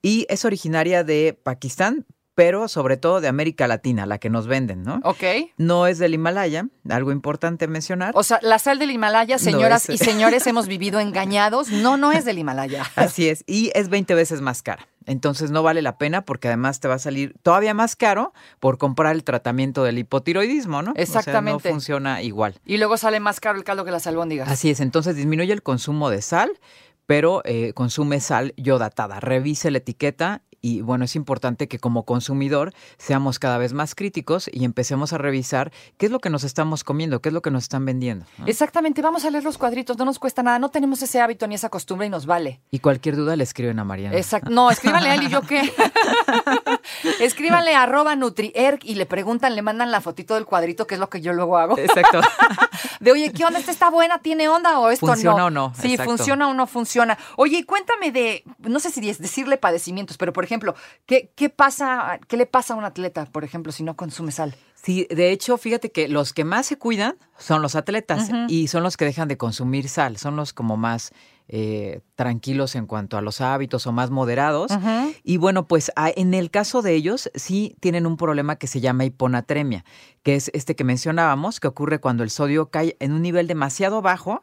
Y 0.02 0.26
es 0.28 0.44
originaria 0.44 1.04
de 1.04 1.38
Pakistán, 1.42 2.06
pero 2.36 2.68
sobre 2.68 2.98
todo 2.98 3.22
de 3.22 3.28
América 3.28 3.66
Latina, 3.66 4.04
la 4.04 4.18
que 4.18 4.28
nos 4.28 4.46
venden, 4.46 4.82
¿no? 4.82 5.00
Ok. 5.04 5.22
No 5.56 5.86
es 5.86 5.98
del 5.98 6.12
Himalaya, 6.12 6.68
algo 6.90 7.10
importante 7.10 7.66
mencionar. 7.66 8.12
O 8.14 8.22
sea, 8.22 8.38
la 8.42 8.58
sal 8.58 8.78
del 8.78 8.90
Himalaya, 8.90 9.38
señoras 9.38 9.88
y 9.88 9.96
señores, 9.96 10.46
hemos 10.46 10.68
vivido 10.68 11.00
engañados. 11.00 11.70
No, 11.70 11.96
no 11.96 12.12
es 12.12 12.26
del 12.26 12.38
Himalaya. 12.38 12.84
Así 12.94 13.28
es, 13.30 13.42
y 13.46 13.70
es 13.74 13.88
20 13.88 14.14
veces 14.14 14.42
más 14.42 14.62
cara. 14.62 14.86
Entonces 15.06 15.50
no 15.50 15.62
vale 15.62 15.80
la 15.80 15.96
pena 15.96 16.26
porque 16.26 16.48
además 16.48 16.80
te 16.80 16.88
va 16.88 16.94
a 16.94 16.98
salir 16.98 17.34
todavía 17.42 17.72
más 17.72 17.96
caro 17.96 18.34
por 18.60 18.76
comprar 18.76 19.14
el 19.14 19.24
tratamiento 19.24 19.82
del 19.84 19.98
hipotiroidismo, 19.98 20.82
¿no? 20.82 20.90
O 20.90 20.94
sea, 20.94 21.02
Exactamente. 21.04 21.68
no 21.68 21.72
funciona 21.74 22.20
igual. 22.22 22.56
Y 22.66 22.76
luego 22.76 22.98
sale 22.98 23.18
más 23.18 23.40
caro 23.40 23.56
el 23.56 23.64
caldo 23.64 23.84
que 23.86 23.92
las 23.92 24.06
albóndigas. 24.06 24.48
Así 24.50 24.68
es, 24.68 24.80
entonces 24.80 25.16
disminuye 25.16 25.52
el 25.54 25.62
consumo 25.62 26.10
de 26.10 26.20
sal, 26.20 26.50
pero 27.06 27.42
eh, 27.44 27.72
consume 27.72 28.20
sal 28.20 28.52
yodatada. 28.56 29.20
Revise 29.20 29.70
la 29.70 29.78
etiqueta 29.78 30.42
y 30.66 30.80
bueno, 30.80 31.04
es 31.04 31.14
importante 31.14 31.68
que 31.68 31.78
como 31.78 32.04
consumidor 32.04 32.72
seamos 32.98 33.38
cada 33.38 33.56
vez 33.56 33.72
más 33.72 33.94
críticos 33.94 34.50
y 34.52 34.64
empecemos 34.64 35.12
a 35.12 35.18
revisar 35.18 35.70
qué 35.96 36.06
es 36.06 36.12
lo 36.12 36.18
que 36.18 36.28
nos 36.28 36.42
estamos 36.42 36.82
comiendo, 36.82 37.20
qué 37.20 37.28
es 37.28 37.32
lo 37.32 37.40
que 37.40 37.52
nos 37.52 37.64
están 37.64 37.84
vendiendo. 37.84 38.26
¿no? 38.38 38.46
Exactamente, 38.46 39.00
vamos 39.00 39.24
a 39.24 39.30
leer 39.30 39.44
los 39.44 39.58
cuadritos, 39.58 39.96
no 39.96 40.04
nos 40.04 40.18
cuesta 40.18 40.42
nada, 40.42 40.58
no 40.58 40.70
tenemos 40.70 41.00
ese 41.02 41.20
hábito 41.20 41.46
ni 41.46 41.54
esa 41.54 41.68
costumbre 41.68 42.08
y 42.08 42.10
nos 42.10 42.26
vale. 42.26 42.60
Y 42.72 42.80
cualquier 42.80 43.14
duda 43.14 43.36
le 43.36 43.44
escriben 43.44 43.78
a 43.78 43.84
Mariana. 43.84 44.16
Exacto. 44.16 44.50
No, 44.50 44.68
escríbanle 44.70 45.10
a 45.10 45.14
él 45.14 45.22
y 45.22 45.28
yo 45.28 45.42
qué. 45.42 45.62
escríbanle 47.20 47.74
a 47.74 47.82
arroba 47.82 48.16
nutrierg 48.16 48.80
y 48.82 48.94
le 48.94 49.06
preguntan, 49.06 49.54
le 49.54 49.62
mandan 49.62 49.90
la 49.90 50.00
fotito 50.00 50.34
del 50.34 50.44
cuadrito, 50.44 50.86
que 50.86 50.94
es 50.94 51.00
lo 51.00 51.08
que 51.08 51.20
yo 51.20 51.32
luego 51.32 51.58
hago. 51.58 51.78
Exacto. 51.78 52.20
De 53.00 53.12
oye, 53.12 53.32
¿qué 53.32 53.44
onda? 53.44 53.58
¿Esta 53.58 53.72
está 53.72 53.90
buena? 53.90 54.18
¿Tiene 54.18 54.48
onda 54.48 54.78
o 54.78 54.90
esto 54.90 55.06
¿Funciona 55.06 55.38
no? 55.38 55.46
o 55.46 55.50
no? 55.50 55.72
Sí, 55.80 55.92
Exacto. 55.92 56.10
funciona 56.10 56.48
o 56.48 56.54
no 56.54 56.66
funciona. 56.66 57.18
Oye, 57.36 57.58
y 57.58 57.62
cuéntame 57.64 58.12
de, 58.12 58.44
no 58.58 58.80
sé 58.80 58.90
si 58.90 59.08
es 59.08 59.18
decirle 59.18 59.56
padecimientos, 59.58 60.16
pero 60.16 60.32
por 60.32 60.44
ejemplo, 60.44 60.74
¿qué, 61.06 61.30
qué 61.34 61.48
pasa, 61.48 62.18
qué 62.28 62.36
le 62.36 62.46
pasa 62.46 62.74
a 62.74 62.76
un 62.76 62.84
atleta, 62.84 63.26
por 63.26 63.44
ejemplo, 63.44 63.72
si 63.72 63.82
no 63.82 63.96
consume 63.96 64.32
sal? 64.32 64.54
Sí, 64.74 65.06
de 65.10 65.32
hecho, 65.32 65.58
fíjate 65.58 65.90
que 65.90 66.06
los 66.06 66.32
que 66.32 66.44
más 66.44 66.66
se 66.66 66.78
cuidan 66.78 67.16
son 67.38 67.60
los 67.60 67.74
atletas 67.74 68.30
y 68.48 68.68
son 68.68 68.82
los 68.82 68.96
que 68.96 69.04
dejan 69.04 69.26
de 69.26 69.36
consumir 69.36 69.88
sal, 69.88 70.16
son 70.16 70.36
los 70.36 70.52
como 70.52 70.76
más 70.76 71.12
eh, 71.48 72.00
tranquilos 72.16 72.74
en 72.74 72.86
cuanto 72.86 73.16
a 73.16 73.20
los 73.22 73.40
hábitos 73.40 73.86
o 73.86 73.92
más 73.92 74.10
moderados. 74.10 74.72
Y 75.22 75.36
bueno, 75.36 75.66
pues 75.68 75.92
a- 75.96 76.10
en 76.14 76.34
el 76.34 76.50
caso 76.50 76.82
de 76.82 76.94
ellos 76.94 77.30
sí 77.34 77.76
tienen 77.80 78.06
un 78.06 78.16
problema 78.16 78.56
que 78.56 78.66
se 78.66 78.80
llama 78.80 79.04
hiponatremia, 79.04 79.84
que 80.22 80.34
es 80.34 80.50
este 80.54 80.74
que 80.74 80.82
mencionábamos, 80.84 81.60
que 81.60 81.68
ocurre 81.68 82.00
cuando 82.00 82.24
el 82.24 82.30
sodio 82.30 82.70
cae 82.70 82.96
en 83.00 83.12
un 83.12 83.22
nivel 83.22 83.46
demasiado 83.46 84.02
bajo 84.02 84.40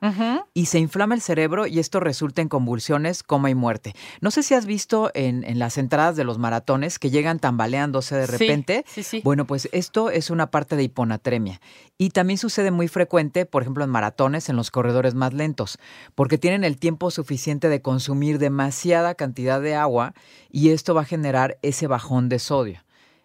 y 0.53 0.67
se 0.67 0.79
inflama 0.79 1.15
el 1.15 1.21
cerebro 1.21 1.67
y 1.67 1.79
esto 1.79 1.99
resulta 1.99 2.41
en 2.41 2.47
convulsiones, 2.49 3.23
coma 3.23 3.49
y 3.49 3.55
muerte. 3.55 3.93
No 4.21 4.31
sé 4.31 4.43
si 4.43 4.53
has 4.53 4.65
visto 4.65 5.11
en, 5.13 5.43
en 5.43 5.59
las 5.59 5.77
entradas 5.77 6.15
de 6.15 6.23
los 6.23 6.37
maratones 6.37 6.99
que 6.99 7.09
llegan 7.09 7.39
tambaleándose 7.39 8.15
de 8.15 8.27
Sí, 8.27 8.31
repente. 8.31 8.85
sí, 8.87 9.03
sí. 9.03 9.21
Bueno, 9.23 9.45
pues 9.45 9.67
esto 9.73 10.09
es 10.09 10.29
una 10.29 10.51
parte 10.51 10.75
de 10.75 10.83
hiponatremia. 10.83 11.59
Y 11.97 12.09
también 12.09 12.37
sucede 12.37 12.71
muy 12.71 12.87
frecuente, 12.87 13.45
por 13.45 13.61
ejemplo, 13.61 13.83
en 13.83 13.89
maratones, 13.89 14.49
en 14.49 14.55
los 14.55 14.71
corredores 14.71 15.15
más 15.15 15.33
lentos, 15.33 15.77
porque 16.15 16.37
tienen 16.37 16.63
el 16.63 16.77
tiempo 16.77 16.92
suficiente 17.11 17.69
de 17.69 17.81
consumir 17.81 18.39
demasiada 18.39 19.15
cantidad 19.15 19.61
de 19.61 19.75
agua 19.75 20.13
y 20.49 20.69
esto 20.69 20.93
va 20.93 21.01
a 21.01 21.05
generar 21.05 21.57
ese 21.61 21.87
bajón 21.87 22.29
de 22.29 22.39
sodio. 22.39 22.79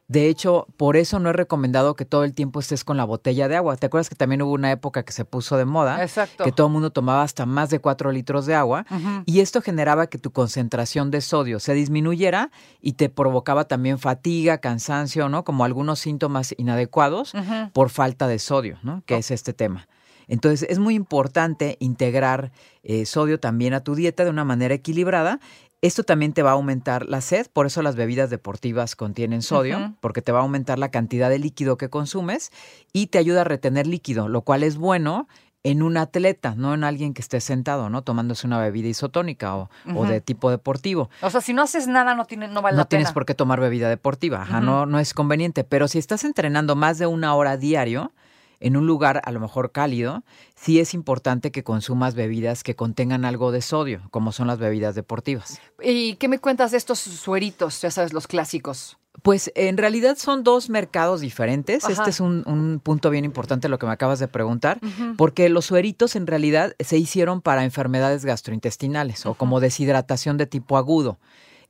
De 0.09 0.29
hecho, 0.29 0.67
por 0.79 0.97
eso 0.97 1.19
no 1.19 1.29
es 1.29 1.37
recomendado 1.37 1.95
que 1.95 2.07
todo 2.07 2.25
el 2.25 2.33
tiempo 2.33 2.61
estés 2.61 2.83
con 2.83 2.97
la 2.97 3.05
botella 3.05 3.47
de 3.47 3.57
agua. 3.57 3.77
¿Te 3.77 3.85
acuerdas 3.85 4.09
que 4.09 4.15
también 4.15 4.41
hubo 4.41 4.53
una 4.53 4.73
época 4.73 5.03
que 5.03 5.13
se 5.13 5.27
puso 5.27 5.59
de 5.59 5.67
moda? 5.67 6.03
Exacto. 6.03 6.45
Que 6.45 6.53
todo 6.53 6.69
el 6.69 6.73
mundo 6.73 6.91
tomaba 6.91 7.23
hasta 7.23 7.45
más 7.45 7.69
de 7.69 7.79
4 7.79 8.11
litros 8.11 8.47
de 8.47 8.55
agua 8.55 8.87
y 9.27 9.41
esto 9.41 9.61
generaba 9.61 10.07
que 10.07 10.17
tu 10.17 10.31
concentración 10.31 11.11
de 11.11 11.21
sodio 11.21 11.61
se 11.61 11.75
disminuyera 11.75 12.51
y 12.81 12.95
te 12.95 13.11
provocaba 13.11 13.67
también 13.67 13.99
fatiga, 13.99 14.59
cansancio, 14.59 15.29
¿no? 15.29 15.45
Como 15.45 15.67
algunos 15.67 15.99
síntomas 15.99 16.55
inadecuados 16.57 17.35
por 17.75 17.91
falta 17.91 18.27
de 18.29 18.39
sodio, 18.39 18.79
¿no? 18.83 19.03
Que 19.05 19.19
es 19.19 19.31
este 19.31 19.53
tema. 19.53 19.89
Entonces 20.29 20.69
es 20.71 20.79
muy 20.79 20.95
importante 20.95 21.77
integrar 21.81 22.53
eh, 22.83 23.07
sodio 23.07 23.41
también 23.41 23.75
a 23.75 23.81
tu 23.81 23.95
dieta 23.95 24.25
de 24.25 24.31
una 24.31 24.45
manera 24.45 24.75
equilibrada. 24.75 25.41
Esto 25.81 26.03
también 26.03 26.33
te 26.33 26.43
va 26.43 26.51
a 26.51 26.55
aumentar 26.55 27.07
la 27.07 27.21
sed, 27.21 27.47
por 27.53 27.67
eso 27.67 27.83
las 27.83 27.95
bebidas 27.95 28.31
deportivas 28.31 28.97
contienen 28.97 29.43
sodio, 29.43 29.95
porque 30.01 30.23
te 30.23 30.33
va 30.33 30.41
a 30.41 30.43
aumentar 30.43 30.77
la 30.77 30.91
cantidad 30.91 31.31
de 31.31 31.39
líquido 31.39 31.77
que 31.77 31.89
consumes 31.89 32.51
y 32.93 33.09
te 33.09 33.19
ayuda 33.19 33.43
a 33.43 33.45
retener 33.45 33.87
líquido, 33.87 34.29
lo 34.29 34.43
cual 34.43 34.65
es 34.65 34.77
bueno 34.77 35.29
en 35.63 35.83
un 35.83 35.97
atleta, 35.97 36.55
no 36.57 36.75
en 36.75 36.83
alguien 36.83 37.15
que 37.15 37.21
esté 37.21 37.41
sentado, 37.41 37.91
¿no? 37.91 38.03
Tomándose 38.03 38.47
una 38.47 38.59
bebida 38.59 38.89
isotónica 38.89 39.57
o, 39.57 39.71
o 39.95 40.07
de 40.07 40.21
tipo 40.21 40.51
deportivo. 40.51 41.11
O 41.21 41.31
sea, 41.31 41.41
si 41.41 41.53
no 41.53 41.63
haces 41.63 41.87
nada, 41.87 42.15
no, 42.15 42.25
tiene, 42.25 42.49
no 42.49 42.63
vale 42.63 42.77
no 42.77 42.83
la 42.83 42.89
tienes 42.89 43.09
pena. 43.09 43.15
por 43.15 43.27
qué 43.27 43.35
tomar 43.35 43.61
bebida 43.61 43.89
deportiva, 43.89 44.43
ajá, 44.43 44.61
no, 44.61 44.87
no 44.87 44.99
es 44.99 45.15
conveniente. 45.15 45.65
Pero 45.65 45.87
si 45.87 45.99
estás 45.99 46.25
entrenando 46.25 46.75
más 46.75 46.99
de 46.99 47.07
una 47.07 47.35
hora 47.35 47.57
diario, 47.57 48.13
en 48.61 48.77
un 48.77 48.87
lugar 48.87 49.21
a 49.25 49.33
lo 49.33 49.41
mejor 49.41 49.73
cálido, 49.73 50.25
sí 50.55 50.81
es 50.81 50.95
importante 50.95 51.51
que 51.51 51.63
consumas 51.63 52.15
bebidas 52.15 52.63
que 52.63 52.75
contengan 52.75 53.25
algo 53.25 53.53
de 53.53 53.63
sodio, 53.63 54.03
como 54.11 54.33
son 54.33 54.47
las 54.47 54.59
bebidas 54.59 54.95
deportivas. 54.95 55.61
¿Y 55.83 56.15
qué 56.17 56.29
me 56.29 56.39
cuentas 56.39 56.73
de 56.73 56.79
estos 56.79 56.99
sueritos? 56.99 57.81
Ya 57.81 57.91
sabes, 57.91 58.13
los 58.13 58.27
clásicos. 58.27 58.99
Pues 59.23 59.51
en 59.57 59.77
realidad 59.79 60.17
son 60.17 60.45
dos 60.45 60.71
mercados 60.71 61.21
diferentes. 61.21 61.85
Ajá. 61.85 61.93
Este 61.93 62.11
es 62.11 62.21
un, 62.21 62.45
un 62.47 62.81
punto 62.81 63.11
bien 63.11 63.25
importante 63.25 63.69
lo 63.69 63.79
que 63.79 63.87
me 63.87 63.93
acabas 63.93 64.21
de 64.21 64.29
preguntar, 64.29 64.79
porque 65.17 65.49
los 65.49 65.65
sueritos 65.65 66.15
en 66.15 66.27
realidad 66.27 66.75
se 66.79 66.99
hicieron 66.99 67.41
para 67.41 67.65
enfermedades 67.65 68.25
gastrointestinales 68.25 69.27
o 69.27 69.35
como 69.35 69.59
deshidratación 69.59 70.37
de 70.37 70.47
tipo 70.47 70.77
agudo. 70.77 71.19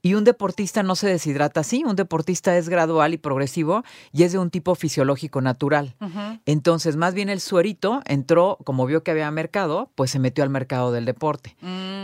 Y 0.00 0.14
un 0.14 0.24
deportista 0.24 0.82
no 0.82 0.94
se 0.94 1.08
deshidrata 1.08 1.60
así, 1.60 1.82
un 1.84 1.96
deportista 1.96 2.56
es 2.56 2.68
gradual 2.68 3.14
y 3.14 3.18
progresivo 3.18 3.82
y 4.12 4.22
es 4.22 4.32
de 4.32 4.38
un 4.38 4.50
tipo 4.50 4.74
fisiológico 4.74 5.40
natural. 5.40 5.96
Entonces, 6.46 6.96
más 6.96 7.14
bien 7.14 7.28
el 7.28 7.40
suerito 7.40 8.00
entró, 8.06 8.58
como 8.64 8.86
vio 8.86 9.02
que 9.02 9.10
había 9.10 9.30
mercado, 9.30 9.90
pues 9.94 10.10
se 10.10 10.18
metió 10.18 10.44
al 10.44 10.50
mercado 10.50 10.92
del 10.92 11.04
deporte. 11.04 11.56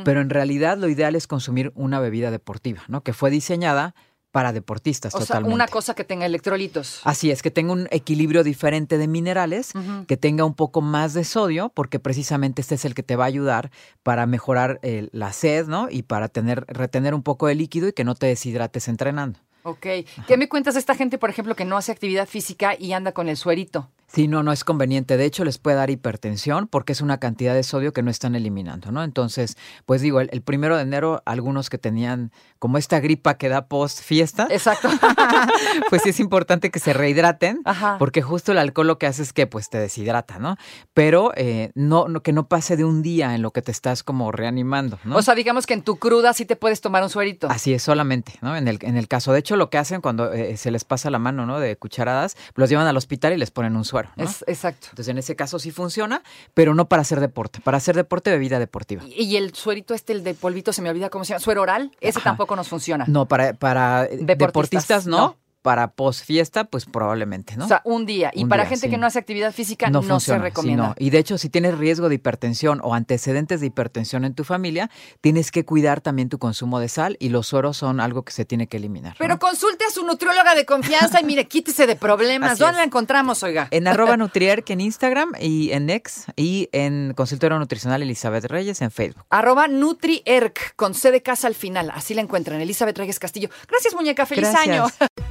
Pero 0.05 0.21
en 0.21 0.31
realidad 0.31 0.77
lo 0.77 0.89
ideal 0.89 1.15
es 1.15 1.27
consumir 1.27 1.73
una 1.75 2.01
bebida 2.01 2.31
deportiva, 2.31 2.83
¿no? 2.89 3.03
Que 3.03 3.13
fue 3.13 3.31
diseñada 3.31 3.95
para 4.35 4.53
deportistas 4.53 5.15
O 5.15 5.19
sea, 5.19 5.27
totalmente. 5.29 5.55
una 5.55 5.69
cosa 5.69 5.95
que 5.95 6.03
tenga 6.03 6.27
electrolitos. 6.27 7.03
Así 7.05 7.31
es, 7.31 7.41
que 7.41 7.53
tenga 7.53 7.73
un 7.73 7.87
equilibrio 7.93 8.43
diferente 8.43 8.99
de 8.99 9.07
minerales, 9.07 9.71
que 10.09 10.17
tenga 10.17 10.45
un 10.45 10.55
poco 10.55 10.81
más 10.81 11.15
de 11.15 11.23
sodio, 11.23 11.71
porque 11.73 12.01
precisamente 12.01 12.61
este 12.61 12.75
es 12.75 12.85
el 12.85 12.95
que 12.95 13.05
te 13.05 13.15
va 13.15 13.23
a 13.23 13.27
ayudar 13.29 13.71
para 14.03 14.27
mejorar 14.27 14.81
eh, 14.83 15.09
la 15.13 15.33
sed, 15.33 15.69
¿no? 15.69 15.87
Y 15.89 16.03
para 16.03 16.27
tener, 16.29 16.65
retener 16.67 17.15
un 17.15 17.23
poco 17.23 17.47
de 17.47 17.55
líquido 17.55 17.87
y 17.87 17.93
que 17.93 18.03
no 18.03 18.17
te 18.17 18.27
deshidrates 18.27 18.89
entrenando. 18.89 19.39
Ok. 19.63 19.87
¿Qué 20.27 20.37
me 20.37 20.49
cuentas 20.49 20.75
de 20.75 20.81
esta 20.81 20.97
gente, 20.97 21.17
por 21.17 21.31
ejemplo, 21.31 21.55
que 21.55 21.65
no 21.65 21.77
hace 21.77 21.93
actividad 21.93 22.27
física 22.27 22.75
y 22.77 22.93
anda 22.93 23.13
con 23.13 23.29
el 23.29 23.37
suerito? 23.37 23.89
Sí, 24.15 24.29
no, 24.29 24.43
no 24.43 24.53
es 24.53 24.63
conveniente. 24.65 25.17
De 25.17 25.25
hecho, 25.25 25.45
les 25.45 25.59
puede 25.59 25.77
dar 25.77 25.91
hipertensión 25.91 26.69
porque 26.69 26.93
es 26.93 27.01
una 27.01 27.19
cantidad 27.19 27.53
de 27.55 27.63
sodio 27.65 27.93
que 27.93 28.03
no 28.03 28.11
están 28.11 28.35
eliminando, 28.37 28.93
¿no? 28.93 29.03
Entonces, 29.03 29.57
pues 29.87 30.01
digo, 30.03 30.21
el, 30.21 30.29
el 30.33 30.41
primero 30.43 30.77
de 30.77 30.83
enero, 30.83 31.23
algunos 31.27 31.69
que 31.69 31.79
tenían 31.79 32.31
como 32.61 32.79
esta 32.79 33.01
gripa 33.01 33.35
que 33.35 33.49
da 33.49 33.67
post 33.67 34.01
fiesta, 34.01 34.47
Exacto. 34.51 34.89
pues 35.91 36.03
sí 36.03 36.11
es 36.11 36.21
importante 36.21 36.71
que 36.71 36.79
se 36.79 36.93
rehidraten, 36.93 37.61
Ajá. 37.65 37.97
porque 37.99 38.23
justo 38.23 38.53
el 38.53 38.59
alcohol 38.59 38.87
lo 38.87 38.99
que 38.99 39.07
hace 39.07 39.23
es 39.23 39.33
que 39.33 39.47
pues 39.47 39.69
te 39.69 39.79
deshidrata, 39.79 40.39
¿no? 40.39 40.57
Pero 40.95 41.33
eh, 41.37 41.71
no, 41.75 42.09
no- 42.09 42.23
que 42.23 42.33
no 42.33 42.47
pase 42.49 42.77
de 42.77 42.85
un 42.85 43.03
día 43.03 43.35
en 43.35 43.43
lo 43.43 43.51
que 43.51 43.63
te 43.63 43.71
estás 43.73 44.03
como 44.03 44.31
reanimando, 44.33 44.99
¿no? 45.05 45.17
O 45.17 45.23
sea, 45.23 45.35
digamos 45.35 45.67
que 45.67 45.75
en 45.75 45.83
tu 45.83 45.97
cruda 45.97 46.33
sí 46.33 46.45
te 46.47 46.57
puedes 46.57 46.81
tomar 46.81 47.03
un 47.03 47.11
suerito. 47.11 47.49
Así 47.51 47.75
es, 47.75 47.83
solamente, 47.83 48.35
¿no? 48.41 48.57
En 48.57 48.69
el, 48.69 48.79
en 48.83 48.97
el 48.97 49.09
caso, 49.09 49.33
de 49.33 49.41
hecho, 49.41 49.57
lo 49.57 49.71
que 49.71 49.79
hacen 49.79 50.01
cuando 50.01 50.33
eh, 50.33 50.57
se 50.57 50.71
les 50.71 50.85
pasa 50.85 51.11
la 51.11 51.19
mano, 51.19 51.47
¿no? 51.47 51.59
De 51.61 51.77
cucharadas, 51.77 52.37
los 52.55 52.71
llevan 52.71 52.87
al 52.87 52.97
hospital 52.97 53.33
y 53.33 53.37
les 53.37 53.51
ponen 53.51 53.77
un 53.77 53.85
suero, 53.85 54.04
¿no? 54.17 54.25
Es- 54.25 54.45
exacto. 54.47 54.89
Entonces, 54.91 55.09
en 55.11 55.19
ese 55.19 55.37
caso 55.37 55.59
sí 55.59 55.71
funciona, 55.71 56.23
pero 56.55 56.75
no 56.75 56.89
para 56.89 57.03
hacer 57.03 57.21
deporte. 57.21 57.61
Para 57.61 57.77
hacer 57.79 57.97
deporte, 57.97 58.31
bebida 58.31 58.59
deportiva. 58.59 59.03
Y, 59.05 59.25
y 59.25 59.37
el 59.37 59.55
suerito 59.55 59.95
este, 59.95 60.13
el 60.13 60.25
de 60.25 60.35
polvito, 60.35 60.73
se 60.73 60.83
me 60.83 60.91
olvida 60.91 61.11
cómo 61.11 61.25
se 61.25 61.31
llama. 61.35 61.41
Suero 61.41 61.63
oral, 61.63 61.91
ese 62.01 62.19
Ajá. 62.19 62.31
tampoco 62.31 62.57
nos 62.57 62.69
funciona. 62.69 63.05
No, 63.09 63.27
para, 63.27 63.55
para 63.55 64.03
Deportistas, 64.05 64.27
deportistas, 64.39 65.07
no. 65.07 65.17
no. 65.19 65.37
Para 65.65 65.93
post 65.93 66.27
fiesta, 66.27 66.65
pues 66.65 66.85
probablemente, 66.85 67.57
¿no? 67.57 67.65
O 67.65 67.69
sea, 67.69 67.81
un 67.87 68.05
día. 68.05 68.31
Y 68.35 68.43
Un 68.43 68.51
para 68.51 68.65
día, 68.65 68.69
gente 68.69 68.87
sí. 68.87 68.91
que 68.91 68.99
no 68.99 69.07
hace 69.07 69.19
actividad 69.19 69.51
física, 69.51 69.89
no, 69.89 70.03
funciona, 70.03 70.19
se 70.19 70.35
sí, 70.35 70.39
recomienda. 70.51 70.89
no. 70.89 70.95
Y 70.99 71.09
de 71.09 71.17
hecho, 71.19 71.39
si 71.39 71.49
tienes 71.49 71.79
riesgo 71.79 72.11
de 72.11 72.17
hipertensión 72.17 72.81
o 72.83 72.93
antecedentes 72.93 73.61
de 73.63 73.69
hipertensión 73.69 74.27
en 74.27 74.35
tu 74.35 74.45
familia, 74.45 74.91
tienes 75.23 75.51
que 75.51 75.65
cuidar 75.65 76.03
también 76.03 76.29
tu 76.29 76.39
consumo 76.39 76.81
de 76.81 76.91
sal 76.91 77.17
y 77.19 77.31
los 77.31 77.47
sueros 77.47 77.79
son 77.79 78.01
algo 78.01 78.25
que 78.27 78.33
se 78.33 78.45
tiene 78.45 78.67
que 78.67 78.77
eliminar. 78.77 79.17
Pero 79.19 79.35
¿no? 79.35 79.39
consulte 79.39 79.87
a 79.87 79.91
su 79.91 80.05
nutrióloga 80.05 80.55
de 80.55 80.67
confianza 80.67 81.23
y 81.23 81.25
mire, 81.25 81.49
quítese 81.49 81.87
de 81.87 81.97
problemas. 81.97 82.53
Así 82.53 82.61
¿Dónde 82.61 82.73
es. 82.75 82.79
la 82.81 82.85
encontramos, 82.85 83.43
oiga? 83.43 83.69
En 83.71 83.89
arroba 83.89 84.17
Nutrierk 84.19 84.69
en 84.69 84.83
Instagram 84.83 85.33
y 85.41 85.71
en 85.73 85.89
X 85.89 86.27
y 86.37 86.69
en 86.73 87.15
Consultorio 87.15 87.59
Nutricional 87.59 88.03
Elizabeth 88.03 88.45
Reyes 88.45 88.83
en 88.83 88.91
Facebook. 88.91 89.25
Arroba 89.31 89.67
NutriErc, 89.67 90.75
con 90.77 90.93
C 90.93 91.11
de 91.11 91.23
casa 91.23 91.47
al 91.47 91.55
final. 91.55 91.91
Así 91.95 92.13
la 92.13 92.21
encuentran. 92.21 92.61
Elizabeth 92.61 92.99
Reyes 92.99 93.19
Castillo. 93.19 93.49
Gracias, 93.69 93.95
muñeca. 93.95 94.27
Feliz 94.27 94.51
Gracias. 94.51 94.69
año. 94.69 94.87